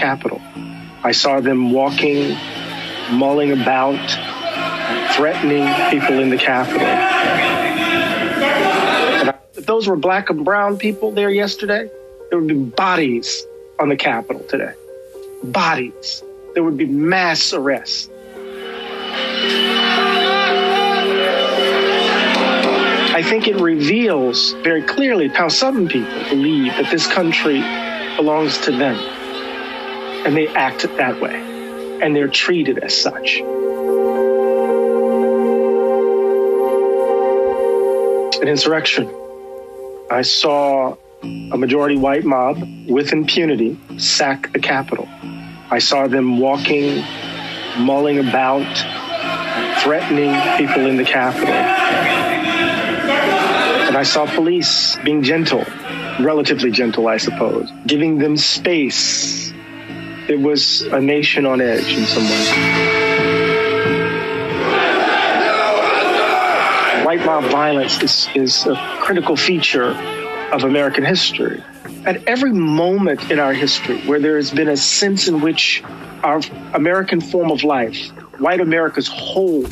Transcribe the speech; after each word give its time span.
Capitol. 0.00 0.40
I 1.04 1.12
saw 1.12 1.40
them 1.40 1.72
walking, 1.72 2.34
mulling 3.10 3.52
about, 3.52 4.00
threatening 5.14 5.68
people 5.90 6.18
in 6.20 6.30
the 6.30 6.38
Capitol. 6.38 6.88
If 9.54 9.66
those 9.66 9.86
were 9.86 9.96
black 9.96 10.30
and 10.30 10.42
brown 10.42 10.78
people 10.78 11.12
there 11.12 11.28
yesterday, 11.28 11.90
there 12.30 12.38
would 12.38 12.48
be 12.48 12.54
bodies 12.54 13.44
on 13.78 13.90
the 13.90 13.96
Capitol 13.96 14.42
today. 14.44 14.72
Bodies. 15.44 16.22
There 16.54 16.64
would 16.64 16.78
be 16.78 16.86
mass 16.86 17.52
arrests. 17.52 18.08
I 23.12 23.22
think 23.22 23.48
it 23.48 23.56
reveals 23.60 24.52
very 24.64 24.82
clearly 24.82 25.28
how 25.28 25.48
some 25.48 25.88
people 25.88 26.24
believe 26.30 26.72
that 26.72 26.90
this 26.90 27.06
country 27.06 27.60
belongs 28.16 28.56
to 28.60 28.70
them. 28.72 29.19
And 30.24 30.36
they 30.36 30.48
act 30.48 30.82
that 30.82 31.20
way. 31.20 31.34
And 32.02 32.14
they're 32.14 32.28
treated 32.28 32.78
as 32.78 32.96
such. 32.96 33.40
An 38.40 38.48
insurrection. 38.48 39.08
I 40.10 40.22
saw 40.22 40.96
a 41.22 41.56
majority 41.56 41.96
white 41.96 42.24
mob 42.24 42.66
with 42.88 43.12
impunity 43.12 43.78
sack 43.98 44.52
the 44.52 44.58
Capitol. 44.58 45.06
I 45.70 45.78
saw 45.78 46.08
them 46.08 46.38
walking, 46.38 47.04
mulling 47.78 48.18
about, 48.18 48.66
threatening 49.82 50.32
people 50.56 50.86
in 50.86 50.96
the 50.96 51.04
Capitol. 51.04 51.54
And 53.86 53.96
I 53.96 54.02
saw 54.02 54.26
police 54.26 54.96
being 55.04 55.22
gentle, 55.22 55.64
relatively 56.20 56.70
gentle, 56.70 57.08
I 57.08 57.18
suppose, 57.18 57.70
giving 57.86 58.18
them 58.18 58.36
space. 58.36 59.49
It 60.28 60.38
was 60.38 60.82
a 60.82 61.00
nation 61.00 61.46
on 61.46 61.60
edge 61.60 61.92
in 61.92 62.04
some 62.06 62.24
ways. 62.24 62.50
White 67.04 67.24
mob 67.24 67.44
violence 67.50 68.02
is, 68.02 68.28
is 68.34 68.66
a 68.66 68.76
critical 69.00 69.36
feature 69.36 69.90
of 70.52 70.64
American 70.64 71.04
history. 71.04 71.62
At 72.04 72.28
every 72.28 72.52
moment 72.52 73.30
in 73.30 73.40
our 73.40 73.52
history 73.52 74.00
where 74.02 74.20
there 74.20 74.36
has 74.36 74.50
been 74.50 74.68
a 74.68 74.76
sense 74.76 75.26
in 75.26 75.40
which 75.40 75.82
our 76.22 76.40
American 76.74 77.20
form 77.20 77.50
of 77.50 77.64
life, 77.64 78.10
white 78.38 78.60
America's 78.60 79.08
hold 79.08 79.66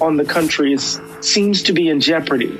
on 0.00 0.16
the 0.16 0.24
country, 0.24 0.72
is, 0.72 1.00
seems 1.20 1.64
to 1.64 1.72
be 1.72 1.88
in 1.88 2.00
jeopardy, 2.00 2.58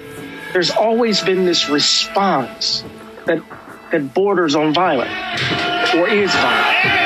there's 0.53 0.71
always 0.71 1.21
been 1.23 1.45
this 1.45 1.69
response 1.69 2.83
that, 3.27 3.43
that 3.93 4.13
borders 4.13 4.55
on 4.55 4.75
violence 4.75 5.13
or 5.95 6.09
is 6.09 6.33
violent. 6.33 7.00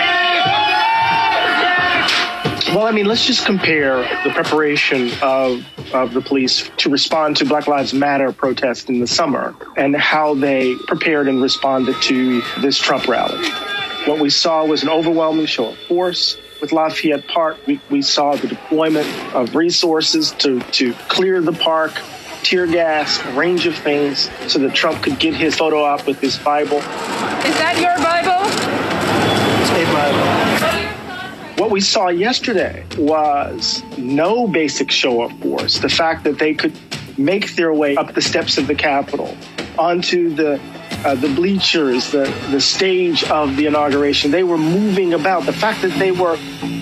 Mean, 2.95 3.07
let's 3.07 3.27
just 3.27 3.45
compare 3.45 3.99
the 4.23 4.31
preparation 4.31 5.11
of, 5.21 5.67
of 5.93 6.15
the 6.15 6.21
police 6.21 6.71
to 6.77 6.89
respond 6.89 7.37
to 7.39 7.45
Black 7.45 7.67
Lives 7.67 7.93
Matter 7.93 8.31
protest 8.31 8.89
in 8.89 9.01
the 9.01 9.07
summer 9.07 9.55
and 9.77 9.97
how 9.97 10.35
they 10.35 10.77
prepared 10.87 11.27
and 11.27 11.43
responded 11.43 12.01
to 12.03 12.41
this 12.61 12.79
Trump 12.79 13.09
rally. 13.09 13.49
What 14.07 14.21
we 14.21 14.31
saw 14.31 14.65
was 14.65 14.85
an 14.85 14.91
overwhelming 14.91 15.47
show 15.47 15.71
of 15.71 15.79
force. 15.79 16.39
With 16.61 16.71
Lafayette 16.71 17.27
Park, 17.27 17.59
we, 17.67 17.81
we 17.91 18.01
saw 18.01 18.37
the 18.37 18.47
deployment 18.47 19.09
of 19.35 19.57
resources 19.57 20.31
to, 20.39 20.61
to 20.61 20.95
clear 21.09 21.43
the 21.43 21.53
park, 21.53 22.01
tear 22.43 22.67
gas, 22.67 23.21
a 23.25 23.33
range 23.33 23.67
of 23.67 23.75
things 23.75 24.31
so 24.47 24.61
that 24.61 24.73
Trump 24.75 25.03
could 25.03 25.19
get 25.19 25.35
his 25.35 25.57
photo 25.57 25.83
op 25.83 26.07
with 26.07 26.21
his 26.21 26.39
Bible. 26.39 26.79
Is 26.79 26.85
that 27.59 27.77
your 27.81 27.97
Bible? 27.99 28.47
It's 29.63 29.71
a 29.71 29.93
Bible. 29.93 30.44
What 31.65 31.73
we 31.73 31.81
saw 31.81 32.09
yesterday 32.09 32.85
was 32.99 33.83
no 33.97 34.47
basic 34.47 34.91
show 34.91 35.23
of 35.23 35.33
force. 35.41 35.79
The 35.79 35.89
fact 35.89 36.25
that 36.25 36.39
they 36.39 36.53
could 36.53 36.79
make 37.17 37.57
their 37.57 37.73
way 37.73 37.97
up 37.97 38.13
the 38.13 38.21
steps 38.21 38.59
of 38.59 38.67
the 38.67 38.75
Capitol 38.75 39.35
onto 39.79 40.35
the 40.35 40.61
uh, 41.07 41.15
the 41.15 41.29
bleachers, 41.29 42.13
the, 42.13 42.25
the 42.51 42.61
stage 42.61 43.25
of 43.25 43.57
the 43.57 43.65
inauguration. 43.65 44.31
They 44.31 44.45
were 44.45 44.59
moving 44.59 45.15
about. 45.15 45.47
The 45.47 45.55
fact 45.55 45.81
that 45.81 45.99
they 45.99 46.13
were 46.13 46.37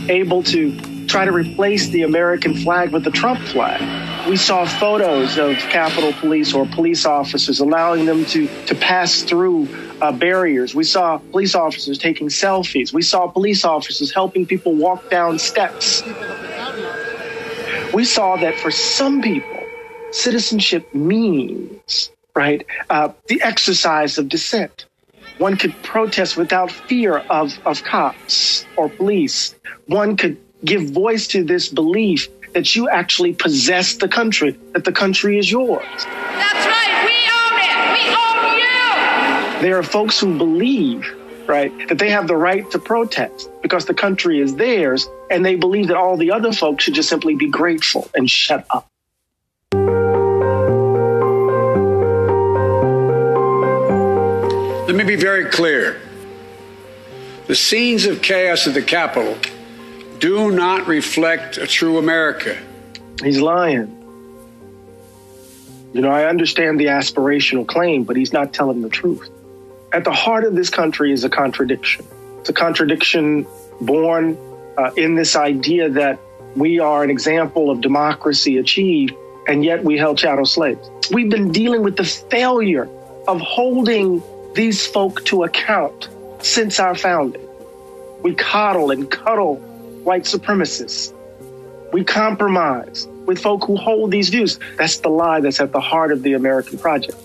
able 0.08 0.42
to 0.42 1.06
try 1.06 1.26
to 1.26 1.32
replace 1.32 1.86
the 1.90 2.02
American 2.02 2.56
flag 2.56 2.90
with 2.90 3.04
the 3.04 3.12
Trump 3.12 3.38
flag. 3.38 4.28
We 4.28 4.36
saw 4.36 4.64
photos 4.64 5.38
of 5.38 5.58
Capitol 5.58 6.12
Police 6.14 6.54
or 6.54 6.66
police 6.66 7.06
officers 7.06 7.60
allowing 7.60 8.04
them 8.04 8.24
to, 8.26 8.48
to 8.66 8.74
pass 8.74 9.22
through 9.22 9.66
uh, 10.02 10.12
barriers. 10.12 10.74
We 10.74 10.84
saw 10.84 11.18
police 11.18 11.54
officers 11.54 11.96
taking 11.96 12.28
selfies. 12.28 12.92
We 12.92 13.02
saw 13.02 13.28
police 13.28 13.64
officers 13.64 14.12
helping 14.12 14.46
people 14.46 14.74
walk 14.74 15.08
down 15.10 15.38
steps. 15.38 16.02
We 17.94 18.04
saw 18.04 18.36
that 18.36 18.58
for 18.60 18.70
some 18.70 19.22
people, 19.22 19.62
citizenship 20.10 20.92
means, 20.94 22.10
right, 22.34 22.66
uh, 22.90 23.10
the 23.28 23.40
exercise 23.42 24.18
of 24.18 24.28
dissent. 24.28 24.86
One 25.38 25.56
could 25.56 25.74
protest 25.82 26.36
without 26.36 26.70
fear 26.70 27.18
of, 27.30 27.58
of 27.64 27.84
cops 27.84 28.66
or 28.76 28.88
police. 28.88 29.54
One 29.86 30.16
could 30.16 30.36
give 30.64 30.90
voice 30.90 31.26
to 31.28 31.44
this 31.44 31.68
belief 31.68 32.28
that 32.54 32.76
you 32.76 32.88
actually 32.88 33.34
possess 33.34 33.94
the 33.96 34.08
country, 34.08 34.58
that 34.72 34.84
the 34.84 34.92
country 34.92 35.38
is 35.38 35.50
yours. 35.50 35.84
That's 35.96 36.66
right. 36.66 37.04
We 37.06 37.16
own 37.40 37.56
it. 37.68 37.76
We 37.96 38.02
own 38.14 38.58
you. 38.58 39.51
There 39.62 39.78
are 39.78 39.84
folks 39.84 40.18
who 40.18 40.36
believe, 40.36 41.08
right, 41.46 41.70
that 41.88 41.96
they 41.96 42.10
have 42.10 42.26
the 42.26 42.34
right 42.34 42.68
to 42.72 42.80
protest 42.80 43.48
because 43.62 43.84
the 43.84 43.94
country 43.94 44.40
is 44.40 44.56
theirs, 44.56 45.08
and 45.30 45.46
they 45.46 45.54
believe 45.54 45.86
that 45.86 45.96
all 45.96 46.16
the 46.16 46.32
other 46.32 46.52
folks 46.52 46.82
should 46.82 46.94
just 46.94 47.08
simply 47.08 47.36
be 47.36 47.46
grateful 47.48 48.10
and 48.12 48.28
shut 48.28 48.66
up. 48.70 48.88
Let 54.88 54.96
me 54.96 55.04
be 55.04 55.14
very 55.14 55.44
clear. 55.44 56.00
The 57.46 57.54
scenes 57.54 58.04
of 58.04 58.20
chaos 58.20 58.66
at 58.66 58.74
the 58.74 58.82
Capitol 58.82 59.36
do 60.18 60.50
not 60.50 60.88
reflect 60.88 61.58
a 61.58 61.68
true 61.68 61.98
America. 61.98 62.58
He's 63.22 63.40
lying. 63.40 63.96
You 65.92 66.00
know, 66.00 66.10
I 66.10 66.24
understand 66.24 66.80
the 66.80 66.86
aspirational 66.86 67.64
claim, 67.64 68.02
but 68.02 68.16
he's 68.16 68.32
not 68.32 68.52
telling 68.52 68.82
the 68.82 68.88
truth. 68.88 69.30
At 69.92 70.04
the 70.04 70.12
heart 70.12 70.44
of 70.44 70.56
this 70.56 70.70
country 70.70 71.12
is 71.12 71.22
a 71.22 71.28
contradiction. 71.28 72.06
It's 72.40 72.48
a 72.48 72.54
contradiction 72.54 73.46
born 73.78 74.38
uh, 74.78 74.90
in 74.96 75.16
this 75.16 75.36
idea 75.36 75.90
that 75.90 76.18
we 76.56 76.78
are 76.78 77.04
an 77.04 77.10
example 77.10 77.70
of 77.70 77.82
democracy 77.82 78.56
achieved, 78.56 79.14
and 79.46 79.62
yet 79.62 79.84
we 79.84 79.98
held 79.98 80.16
chattel 80.16 80.46
slaves. 80.46 80.90
We've 81.10 81.28
been 81.28 81.52
dealing 81.52 81.82
with 81.82 81.96
the 81.96 82.04
failure 82.04 82.88
of 83.28 83.40
holding 83.42 84.22
these 84.54 84.86
folk 84.86 85.24
to 85.26 85.44
account 85.44 86.08
since 86.40 86.80
our 86.80 86.94
founding. 86.94 87.46
We 88.22 88.34
coddle 88.34 88.92
and 88.92 89.10
cuddle 89.10 89.56
white 90.04 90.24
supremacists. 90.24 91.12
We 91.92 92.02
compromise 92.02 93.06
with 93.26 93.40
folk 93.40 93.64
who 93.66 93.76
hold 93.76 94.10
these 94.10 94.30
views. 94.30 94.58
That's 94.78 94.98
the 94.98 95.10
lie 95.10 95.40
that's 95.40 95.60
at 95.60 95.72
the 95.72 95.80
heart 95.80 96.12
of 96.12 96.22
the 96.22 96.32
American 96.32 96.78
project. 96.78 97.18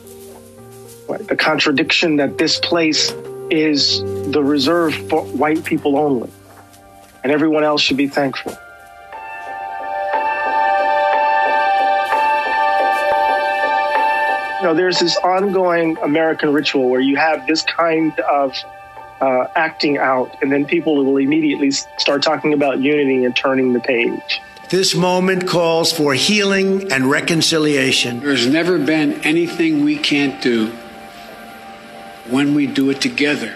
Right? 1.07 1.25
The 1.25 1.35
contradiction 1.35 2.17
that 2.17 2.37
this 2.37 2.59
place 2.59 3.11
is 3.49 4.01
the 4.31 4.43
reserve 4.43 4.93
for 5.09 5.23
white 5.23 5.63
people 5.63 5.97
only, 5.97 6.29
and 7.23 7.31
everyone 7.31 7.63
else 7.63 7.81
should 7.81 7.97
be 7.97 8.07
thankful. 8.07 8.51
You 14.57 14.63
know, 14.63 14.73
there's 14.73 14.99
this 14.99 15.15
ongoing 15.17 15.97
American 15.99 16.51
ritual 16.51 16.89
where 16.89 16.99
you 16.99 17.15
have 17.15 17.47
this 17.47 17.61
kind 17.61 18.19
of 18.19 18.53
uh, 19.21 19.45
acting 19.55 19.97
out, 19.97 20.35
and 20.41 20.51
then 20.51 20.65
people 20.65 21.05
will 21.05 21.17
immediately 21.17 21.71
start 21.71 22.21
talking 22.21 22.53
about 22.53 22.79
unity 22.79 23.23
and 23.23 23.35
turning 23.35 23.71
the 23.71 23.79
page. 23.79 24.41
This 24.69 24.93
moment 24.93 25.47
calls 25.47 25.93
for 25.93 26.13
healing 26.13 26.91
and 26.91 27.09
reconciliation. 27.09 28.19
There's 28.19 28.47
never 28.47 28.77
been 28.77 29.21
anything 29.21 29.85
we 29.85 29.97
can't 29.97 30.41
do 30.41 30.73
when 32.29 32.53
we 32.53 32.67
do 32.67 32.89
it 32.89 33.01
together. 33.01 33.53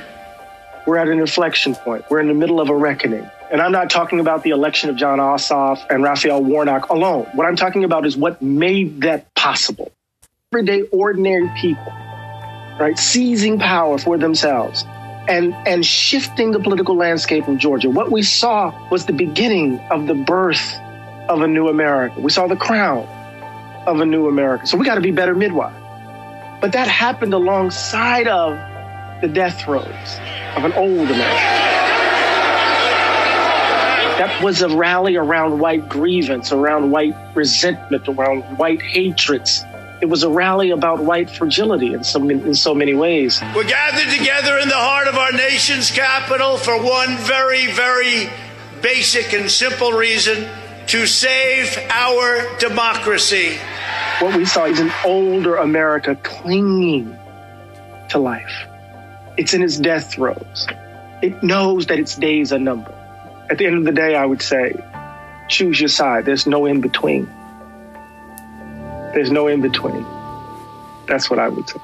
We're 0.86 0.98
at 0.98 1.08
an 1.08 1.20
inflection 1.20 1.76
point. 1.76 2.06
We're 2.10 2.22
in 2.22 2.28
the 2.28 2.34
middle 2.34 2.60
of 2.60 2.70
a 2.70 2.76
reckoning. 2.76 3.30
And 3.52 3.62
I'm 3.62 3.72
not 3.72 3.90
talking 3.90 4.20
about 4.20 4.44
the 4.44 4.52
election 4.52 4.90
of 4.90 4.96
Jon 4.96 5.20
Ossoff 5.20 5.86
and 5.90 6.02
Raphael 6.04 6.44
Warnock 6.44 6.90
alone. 6.90 7.28
What 7.34 7.46
I'm 7.46 7.56
talking 7.56 7.84
about 7.84 8.06
is 8.06 8.16
what 8.16 8.42
made 8.42 9.02
that 9.02 9.34
possible. 9.36 9.92
Everyday, 10.54 10.84
ordinary 10.84 11.50
people, 11.58 11.94
right, 12.80 12.98
seizing 12.98 13.60
power 13.60 13.98
for 13.98 14.18
themselves 14.18 14.84
and, 15.28 15.54
and 15.68 15.86
shifting 15.86 16.52
the 16.52 16.60
political 16.60 16.96
landscape 16.96 17.48
of 17.48 17.58
Georgia. 17.58 17.90
What 17.90 18.12
we 18.12 18.24
saw 18.24 18.74
was 18.90 19.06
the 19.06 19.14
beginning 19.14 19.80
of 19.92 20.08
the 20.08 20.16
birth 20.16 20.80
of 21.30 21.42
a 21.42 21.48
new 21.48 21.68
America. 21.68 22.20
We 22.20 22.32
saw 22.32 22.48
the 22.48 22.56
crown 22.56 23.06
of 23.86 24.00
a 24.00 24.06
new 24.06 24.28
America. 24.28 24.66
So 24.68 24.78
we 24.78 24.86
got 24.86 24.96
to 24.96 25.02
be 25.02 25.12
better 25.12 25.36
midwives. 25.36 25.81
But 26.62 26.74
that 26.74 26.88
happened 26.88 27.34
alongside 27.34 28.28
of 28.28 28.54
the 29.22 29.28
death 29.28 29.62
throes 29.62 29.88
of 30.56 30.64
an 30.64 30.74
old 30.74 31.10
America. 31.10 31.62
That 34.22 34.44
was 34.44 34.62
a 34.62 34.70
rally 34.70 35.16
around 35.16 35.60
white 35.60 35.90
grievance, 35.90 36.52
around 36.52 36.92
white 36.92 37.16
resentment, 37.34 38.08
around 38.08 38.60
white 38.60 38.80
hatreds. 38.80 39.64
It 40.02 40.06
was 40.06 40.22
a 40.22 40.30
rally 40.30 40.70
about 40.70 41.00
white 41.00 41.32
fragility 41.32 41.94
in 41.94 42.04
so, 42.04 42.30
in 42.30 42.54
so 42.54 42.76
many 42.76 42.94
ways. 42.94 43.42
We're 43.56 43.64
gathered 43.64 44.16
together 44.16 44.60
in 44.60 44.70
the 44.70 44.76
heart 44.76 45.08
of 45.08 45.16
our 45.16 45.32
nation's 45.32 45.90
capital 45.90 46.58
for 46.58 46.78
one 46.78 47.18
very, 47.18 47.72
very 47.72 48.30
basic 48.84 49.34
and 49.34 49.50
simple 49.50 49.94
reason 49.94 50.48
to 50.88 51.08
save 51.08 51.76
our 51.90 52.58
democracy. 52.60 53.58
What 54.22 54.38
we 54.38 54.46
saw 54.46 54.66
is 54.66 54.80
an 54.80 54.92
older 55.04 55.56
America 55.56 56.16
clinging 56.22 57.18
to 58.10 58.20
life. 58.20 58.68
It's 59.36 59.56
in 59.56 59.64
its 59.64 59.78
death 59.78 60.14
throes. 60.14 60.68
It 61.24 61.42
knows 61.42 61.88
that 61.88 61.98
its 61.98 62.18
days 62.18 62.54
are 62.54 62.60
numbered. 62.60 62.94
At 63.50 63.58
the 63.58 63.66
end 63.66 63.78
of 63.78 63.84
the 63.84 63.92
day, 63.92 64.16
I 64.16 64.24
would 64.24 64.44
say, 64.44 64.74
choose 65.50 65.80
your 65.80 65.90
side. 65.90 66.26
There's 66.26 66.46
no 66.46 66.68
in 66.68 66.82
between. 66.82 67.26
There's 69.16 69.32
no 69.32 69.48
in 69.48 69.60
between. 69.60 70.06
That's 71.08 71.32
what 71.32 71.40
I 71.40 71.50
would 71.50 71.68
say. 71.68 71.80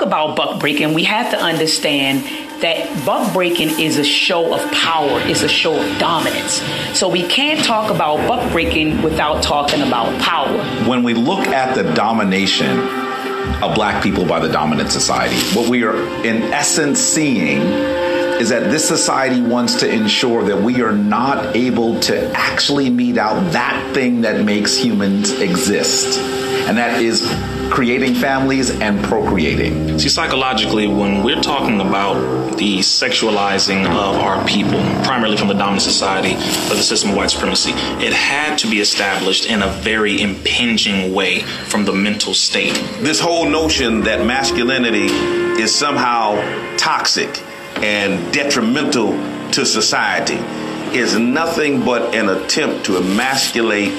Talk 0.00 0.06
about 0.06 0.34
buck 0.34 0.60
breaking, 0.60 0.94
we 0.94 1.04
have 1.04 1.30
to 1.30 1.38
understand 1.38 2.24
that 2.62 3.04
buck 3.04 3.34
breaking 3.34 3.78
is 3.78 3.98
a 3.98 4.04
show 4.04 4.54
of 4.54 4.72
power, 4.72 5.20
is 5.20 5.42
a 5.42 5.48
show 5.48 5.78
of 5.78 5.98
dominance. 5.98 6.62
So 6.98 7.06
we 7.06 7.26
can't 7.28 7.62
talk 7.62 7.90
about 7.90 8.26
buck 8.26 8.50
breaking 8.50 9.02
without 9.02 9.42
talking 9.42 9.82
about 9.82 10.18
power. 10.22 10.56
When 10.88 11.02
we 11.02 11.12
look 11.12 11.46
at 11.48 11.74
the 11.74 11.82
domination 11.92 12.78
of 13.62 13.74
black 13.74 14.02
people 14.02 14.24
by 14.24 14.40
the 14.40 14.48
dominant 14.48 14.90
society, 14.90 15.36
what 15.54 15.68
we 15.68 15.84
are 15.84 15.96
in 16.24 16.44
essence 16.44 16.98
seeing 16.98 17.60
is 17.60 18.48
that 18.48 18.70
this 18.70 18.88
society 18.88 19.42
wants 19.42 19.80
to 19.80 19.92
ensure 19.92 20.44
that 20.44 20.62
we 20.62 20.80
are 20.80 20.92
not 20.92 21.54
able 21.54 22.00
to 22.00 22.32
actually 22.32 22.88
mete 22.88 23.18
out 23.18 23.52
that 23.52 23.92
thing 23.92 24.22
that 24.22 24.46
makes 24.46 24.74
humans 24.74 25.38
exist. 25.40 26.18
And 26.18 26.78
that 26.78 27.02
is 27.02 27.30
creating 27.70 28.14
families 28.14 28.70
and 28.80 29.02
procreating. 29.04 29.98
See, 29.98 30.08
psychologically, 30.08 30.86
when 30.86 31.22
we're 31.22 31.40
talking 31.40 31.80
about 31.80 32.58
the 32.58 32.80
sexualizing 32.80 33.86
of 33.86 34.16
our 34.16 34.44
people, 34.46 34.80
primarily 35.04 35.36
from 35.36 35.48
the 35.48 35.54
dominant 35.54 35.82
society 35.82 36.34
of 36.34 36.76
the 36.76 36.82
system 36.82 37.10
of 37.10 37.16
white 37.16 37.30
supremacy, 37.30 37.70
it 38.04 38.12
had 38.12 38.56
to 38.58 38.70
be 38.70 38.80
established 38.80 39.46
in 39.46 39.62
a 39.62 39.68
very 39.68 40.20
impinging 40.20 41.14
way 41.14 41.40
from 41.40 41.84
the 41.84 41.92
mental 41.92 42.34
state. 42.34 42.74
This 42.98 43.20
whole 43.20 43.48
notion 43.48 44.00
that 44.02 44.26
masculinity 44.26 45.06
is 45.62 45.74
somehow 45.74 46.36
toxic 46.76 47.42
and 47.76 48.32
detrimental 48.32 49.12
to 49.52 49.64
society 49.64 50.38
is 50.96 51.16
nothing 51.16 51.84
but 51.84 52.14
an 52.14 52.28
attempt 52.28 52.84
to 52.86 52.96
emasculate 52.96 53.92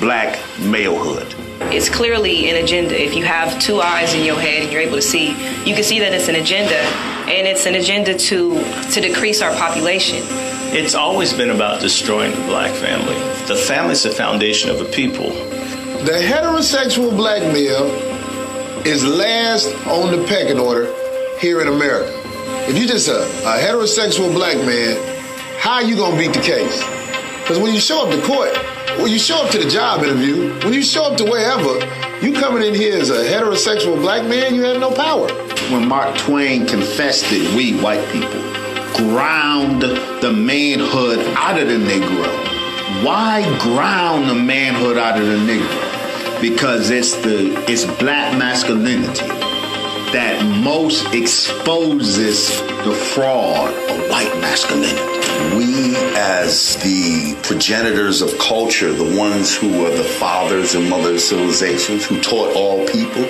black 0.00 0.36
malehood. 0.58 1.47
It's 1.60 1.88
clearly 1.88 2.48
an 2.50 2.64
agenda. 2.64 3.00
If 3.00 3.14
you 3.14 3.24
have 3.24 3.58
two 3.58 3.80
eyes 3.80 4.14
in 4.14 4.24
your 4.24 4.38
head 4.38 4.62
and 4.62 4.72
you're 4.72 4.80
able 4.80 4.96
to 4.96 5.02
see, 5.02 5.28
you 5.64 5.74
can 5.74 5.82
see 5.82 5.98
that 5.98 6.12
it's 6.12 6.28
an 6.28 6.36
agenda, 6.36 6.78
and 7.28 7.46
it's 7.46 7.66
an 7.66 7.74
agenda 7.74 8.16
to 8.16 8.58
to 8.92 9.00
decrease 9.00 9.42
our 9.42 9.54
population. 9.56 10.22
It's 10.70 10.94
always 10.94 11.32
been 11.32 11.50
about 11.50 11.80
destroying 11.80 12.30
the 12.30 12.46
black 12.46 12.74
family. 12.74 13.14
The 13.46 13.56
family 13.56 13.92
is 13.92 14.02
the 14.02 14.10
foundation 14.10 14.70
of 14.70 14.80
a 14.80 14.84
people. 14.84 15.30
The 15.30 16.12
heterosexual 16.12 17.16
black 17.16 17.42
male 17.52 17.86
is 18.86 19.04
last 19.04 19.66
on 19.86 20.12
the 20.12 20.26
pecking 20.26 20.58
order 20.58 20.94
here 21.40 21.60
in 21.60 21.68
America. 21.68 22.12
If 22.68 22.78
you're 22.78 22.86
just 22.86 23.08
a, 23.08 23.22
a 23.22 23.58
heterosexual 23.58 24.32
black 24.32 24.56
man, 24.58 24.96
how 25.58 25.74
are 25.74 25.82
you 25.82 25.96
gonna 25.96 26.16
beat 26.16 26.32
the 26.32 26.40
case? 26.40 26.82
Because 27.40 27.58
when 27.58 27.74
you 27.74 27.80
show 27.80 28.06
up 28.06 28.14
to 28.14 28.22
court, 28.22 28.54
when 28.98 29.10
you 29.12 29.18
show 29.18 29.44
up 29.44 29.50
to 29.52 29.58
the 29.58 29.70
job 29.70 30.02
interview, 30.02 30.52
when 30.64 30.72
you 30.72 30.82
show 30.82 31.04
up 31.04 31.16
to 31.18 31.24
wherever, 31.24 31.78
you 32.24 32.32
coming 32.32 32.62
in 32.62 32.74
here 32.74 32.98
as 32.98 33.10
a 33.10 33.24
heterosexual 33.24 33.96
black 34.00 34.28
man, 34.28 34.54
you 34.54 34.62
have 34.62 34.80
no 34.80 34.90
power. 34.90 35.28
When 35.72 35.86
Mark 35.86 36.16
Twain 36.18 36.66
confessed 36.66 37.24
that 37.30 37.54
we 37.56 37.78
white 37.80 38.06
people 38.12 38.42
ground 38.96 39.82
the 39.82 40.32
manhood 40.32 41.20
out 41.36 41.60
of 41.60 41.68
the 41.68 41.74
Negro. 41.74 43.04
Why 43.04 43.42
ground 43.60 44.28
the 44.28 44.34
manhood 44.34 44.96
out 44.96 45.20
of 45.20 45.26
the 45.26 45.36
Negro? 45.36 46.40
Because 46.40 46.90
it's 46.90 47.14
the 47.16 47.54
it's 47.70 47.84
black 48.00 48.36
masculinity 48.36 49.47
that 50.12 50.42
most 50.64 51.14
exposes 51.14 52.48
the 52.84 52.92
fraud 53.14 53.74
of 53.90 54.10
white 54.10 54.32
masculinity. 54.40 54.96
We, 55.56 55.96
as 56.16 56.76
the 56.76 57.38
progenitors 57.42 58.22
of 58.22 58.36
culture, 58.38 58.92
the 58.92 59.16
ones 59.18 59.54
who 59.54 59.84
are 59.84 59.90
the 59.90 60.04
fathers 60.04 60.74
and 60.74 60.88
mothers 60.88 61.14
of 61.14 61.20
civilizations, 61.20 62.06
who 62.06 62.20
taught 62.20 62.56
all 62.56 62.86
people, 62.88 63.24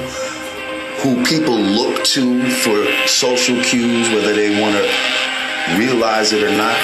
who 1.02 1.24
people 1.24 1.58
look 1.58 2.04
to 2.04 2.48
for 2.48 3.08
social 3.08 3.60
cues, 3.62 4.08
whether 4.10 4.34
they 4.34 4.60
want 4.60 4.74
to 4.76 5.78
realize 5.78 6.32
it 6.32 6.42
or 6.42 6.56
not, 6.56 6.76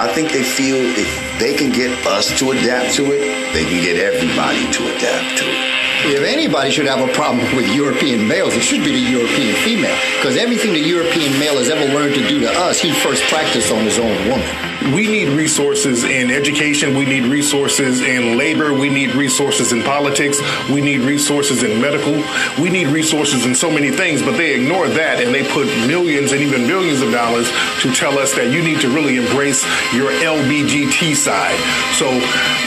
I 0.00 0.06
think 0.14 0.30
they 0.30 0.44
feel 0.44 0.76
if 0.76 1.40
they 1.40 1.54
can 1.54 1.72
get 1.72 2.06
us 2.06 2.38
to 2.38 2.52
adapt 2.52 2.94
to 2.94 3.04
it, 3.06 3.52
they 3.52 3.64
can 3.64 3.82
get 3.82 3.96
everybody 3.96 4.70
to 4.72 4.96
adapt 4.96 5.38
to 5.38 5.44
it. 5.44 5.87
If 6.04 6.22
anybody 6.22 6.70
should 6.70 6.86
have 6.86 7.06
a 7.06 7.12
problem 7.12 7.44
with 7.56 7.74
European 7.74 8.26
males, 8.26 8.54
it 8.54 8.62
should 8.62 8.84
be 8.84 8.92
the 8.92 9.10
European 9.10 9.54
female. 9.56 9.96
Because 10.18 10.36
everything 10.36 10.72
the 10.72 10.80
European 10.80 11.38
male 11.38 11.58
has 11.58 11.70
ever 11.70 11.94
learned 11.94 12.12
to 12.16 12.26
do 12.26 12.40
to 12.40 12.50
us, 12.50 12.80
he 12.80 12.92
first 12.92 13.22
practiced 13.30 13.70
on 13.70 13.84
his 13.84 14.00
own 14.00 14.28
woman. 14.28 14.68
We 14.92 15.06
need 15.06 15.28
resources 15.28 16.02
in 16.02 16.32
education. 16.32 16.96
We 16.96 17.06
need 17.06 17.30
resources 17.30 18.00
in 18.00 18.36
labor. 18.36 18.74
We 18.74 18.88
need 18.88 19.14
resources 19.14 19.70
in 19.70 19.84
politics. 19.84 20.40
We 20.68 20.80
need 20.80 21.02
resources 21.02 21.62
in 21.62 21.80
medical. 21.80 22.14
We 22.60 22.68
need 22.68 22.88
resources 22.88 23.46
in 23.46 23.54
so 23.54 23.70
many 23.70 23.92
things, 23.92 24.20
but 24.20 24.36
they 24.36 24.54
ignore 24.54 24.88
that 24.88 25.22
and 25.22 25.32
they 25.32 25.48
put 25.52 25.68
millions 25.86 26.32
and 26.32 26.42
even 26.42 26.66
millions 26.66 27.00
of 27.00 27.12
dollars 27.12 27.48
to 27.82 27.92
tell 27.94 28.18
us 28.18 28.34
that 28.34 28.50
you 28.50 28.60
need 28.60 28.80
to 28.80 28.88
really 28.88 29.18
embrace 29.18 29.62
your 29.94 30.10
LBGT 30.10 31.14
side. 31.14 31.58
So 31.94 32.10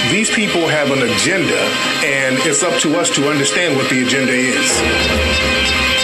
these 0.10 0.32
people 0.32 0.70
have 0.70 0.90
an 0.92 1.04
agenda, 1.04 1.60
and 2.08 2.38
it's 2.48 2.64
up 2.64 2.80
to 2.80 2.98
us 2.98 3.10
to 3.12 3.30
understand 3.30 3.76
what 3.76 3.90
the 3.90 4.04
agenda 4.04 4.32
is. 4.32 6.01